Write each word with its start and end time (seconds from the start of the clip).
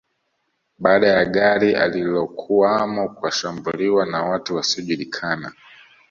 Baada 0.79 1.07
ya 1.07 1.25
gari 1.25 1.75
alilokuwamo 1.75 3.09
kushambuliwa 3.09 4.05
na 4.05 4.23
watu 4.23 4.55
wasiojulikana 4.55 5.51